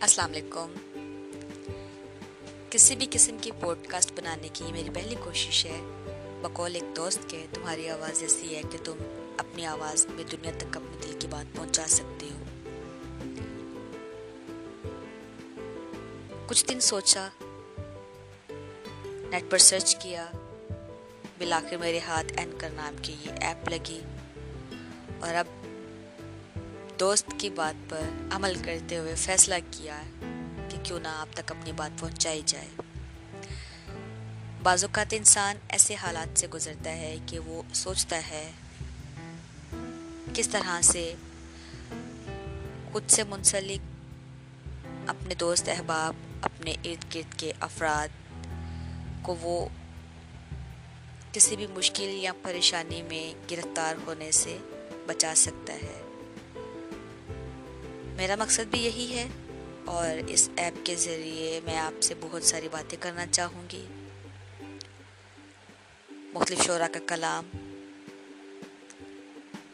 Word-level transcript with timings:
السلام 0.00 0.30
علیکم۔ 0.30 0.72
کسی 2.70 2.96
بھی 2.96 3.06
قسم 3.10 3.36
کی 3.40 3.50
پوڈ 3.60 3.86
کاسٹ 3.86 4.12
بنانے 4.16 4.48
کی 4.52 4.64
میری 4.72 4.90
پہلی 4.94 5.14
کوشش 5.24 5.66
ہے۔ 5.66 5.80
بقول 6.42 6.74
ایک 6.74 6.96
دوست 6.96 7.18
کے، 7.28 7.46
تمہاری 7.54 7.88
آواز 7.88 8.22
ایسی 8.22 8.56
ہے 8.56 8.62
کہ 8.72 8.78
تم 8.84 8.96
اپنی 9.38 9.66
آواز 9.66 10.06
میں 10.06 10.24
دنیا 10.24 10.50
تک 10.58 10.76
اپنے 10.76 11.06
دل 11.06 11.16
کی 11.18 11.26
بات 11.26 11.56
پہنچا 11.56 11.84
سکتے 11.86 12.26
ہو۔ 12.26 12.42
کچھ 16.46 16.66
دن 16.66 16.80
سوچا، 16.80 17.28
نیٹ 19.30 19.50
پر 19.50 19.58
سرچ 19.58 19.96
کیا، 19.96 20.30
بلاخر 21.38 21.76
میرے 21.76 21.98
ہاتھ 21.98 22.32
اینکر 22.36 22.70
نام 22.70 22.94
کی 23.02 23.12
یہ 23.12 23.32
ایپ 23.40 23.68
لگی۔ 23.68 24.00
اور 25.20 25.34
اب 25.34 25.46
دوست 27.00 27.30
کی 27.38 27.50
بات 27.50 27.90
پر 27.90 28.00
عمل 28.30 28.54
کرتے 28.64 28.98
ہوئے 28.98 29.14
فیصلہ 29.14 29.54
کیا 29.70 30.02
کہ 30.68 30.78
کیوں 30.82 31.00
نہ 31.00 31.08
آپ 31.08 31.28
تک 31.34 31.50
اپنی 31.50 31.72
بات 31.72 32.00
پہنچائی 32.00 32.42
جائے۔ 32.46 32.68
بعض 34.62 34.84
اوقات 34.84 35.06
انسان 35.12 35.56
ایسے 35.68 35.94
حالات 35.94 36.38
سے 36.38 36.46
گزرتا 36.48 36.90
ہے 36.90 37.16
کہ 37.26 37.38
وہ 37.38 37.62
سوچتا 37.74 38.20
ہے 38.30 38.50
کس 40.34 40.48
طرح 40.48 40.80
سے 40.80 41.14
خود 42.92 43.02
سے 43.08 43.22
منسلک 43.24 43.80
اپنے 45.06 45.34
دوست 45.34 45.68
احباب، 45.68 46.14
اپنے 46.42 46.70
ارد 46.84 47.14
گرد 47.14 47.34
کے 47.36 47.52
افراد 47.60 48.08
کو 49.22 49.36
وہ 49.40 49.68
کسی 51.32 51.56
بھی 51.56 51.66
مشکل 51.66 52.10
یا 52.10 52.32
پریشانی 52.42 53.02
میں 53.02 53.50
گرفتار 53.50 53.94
ہونے 54.06 54.30
سے 54.30 54.58
بچا 55.06 55.32
سکتا 55.36 55.72
ہے۔ 55.72 56.09
میرا 58.16 58.36
مقصد 58.36 58.62
بھی 58.70 58.84
یہی 58.84 59.14
ہے 59.14 59.28
اور 59.84 60.18
اس 60.28 60.50
ایپ 60.56 60.86
کے 60.86 60.94
ذریعے 60.94 61.60
میں 61.64 61.78
آپ 61.78 62.02
سے 62.02 62.14
بہت 62.20 62.42
ساری 62.42 62.68
باتیں 62.72 62.98
کرنا 63.00 63.26
چاہوں 63.26 63.62
گی۔ 63.72 63.86
مختلف 66.34 66.62
شعرا 66.62 66.86
کا 66.92 66.98
کلام، 67.06 67.50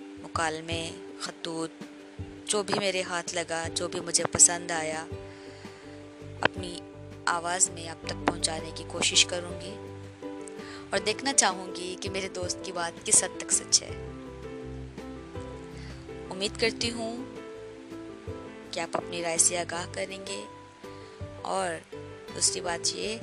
مکالمے، 0.00 0.90
خطوط، 1.20 1.70
جو 2.46 2.62
بھی 2.62 2.74
میرے 2.78 3.02
ہاتھ 3.02 3.34
لگا، 3.34 3.68
جو 3.74 3.88
بھی 3.88 4.00
مجھے 4.00 4.24
پسند 4.32 4.70
آیا، 4.70 5.06
اپنی 6.40 6.80
آواز 7.26 7.70
میں 7.70 7.88
اب 7.88 7.96
تک 8.06 8.26
پہنچانے 8.26 8.70
کی 8.74 8.84
کوشش 8.88 9.24
کروں 9.24 9.60
گی۔ 9.60 9.74
اور 10.90 10.98
دیکھنا 10.98 11.32
چاہوں 11.32 11.74
گی 11.76 11.96
کہ 12.00 12.10
میرے 12.10 12.28
دوست 12.28 12.58
کی 12.62 12.72
بات 12.72 13.06
کس 13.06 13.24
حد 13.24 13.40
تک 13.40 13.52
سچ 13.52 13.82
ہے۔ 13.82 13.88
امید 16.30 16.60
کرتی 16.60 16.90
ہوں 16.90 17.24
کہ 18.76 18.80
آپ 18.80 18.96
اپنی 18.96 19.22
رائے 19.22 19.38
سے 19.38 19.58
آگاہ 19.58 19.86
کریں 19.92 20.26
گے۔ 20.26 20.44
اور 21.42 21.96
دوسری 22.34 22.60
بات 22.60 22.96
یہ 22.96 23.18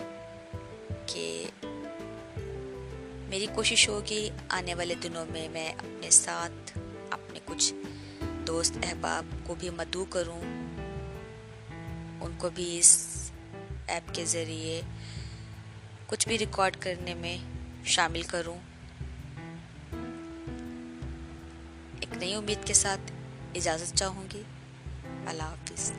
کہ 1.07 1.45
میری 3.29 3.47
کوشش 3.55 3.89
ہوگی 3.89 4.29
آنے 4.49 4.75
والے 4.75 4.95
دنوں 4.95 5.25
میں 5.29 5.49
میں 5.49 5.71
اپنے 5.71 6.09
ساتھ 6.09 6.77
اپنے 7.11 7.39
کچھ 7.45 7.73
دوست 8.47 8.77
احباب 8.83 9.25
کو 9.43 9.55
بھی 9.55 9.69
مدعو 9.69 10.05
کروں۔ 10.05 10.41
ان 12.21 12.31
کو 12.37 12.49
بھی 12.49 12.79
اس 12.79 13.07
ایپ 13.87 14.13
کے 14.13 14.25
ذریعے 14.25 14.81
کچھ 16.07 16.27
بھی 16.27 16.37
ریکارڈ 16.37 16.77
کرنے 16.79 17.13
میں 17.13 17.37
شامل 17.85 18.21
کروں۔ 18.21 18.57
ایک 21.99 22.17
نئی 22.17 22.33
امید 22.33 22.67
کے 22.67 22.73
ساتھ 22.73 23.11
اجازت 23.55 23.97
چاہوں 23.97 24.23
گی۔ 24.33 24.43
اللہ 25.27 25.43
حافظ 25.43 25.91